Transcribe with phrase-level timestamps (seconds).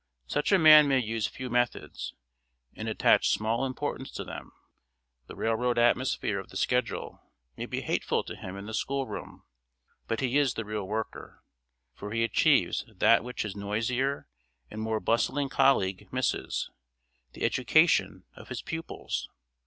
[0.25, 2.15] Such a man may use few methods,
[2.75, 4.51] and attach small importance to them;
[5.27, 7.21] the railroad atmosphere of the schedule
[7.55, 9.43] may be hateful to him in the school room;
[10.07, 11.43] but he is the real worker,
[11.93, 14.27] for he achieves that which his noisier
[14.71, 16.71] and more bustling colleague misses,
[17.33, 19.29] the education of his pupils.